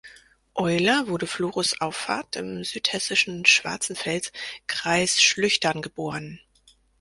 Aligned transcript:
Euler 0.55 1.03
wurde 1.07 1.27
Florus 1.27 1.79
Auffarth 1.79 2.35
im 2.35 2.63
Südhessischen 2.63 3.45
Schwarzenfels, 3.45 4.31
Kreis 4.65 5.21
Schlüchtern 5.21 5.83
geboren. 5.83 6.39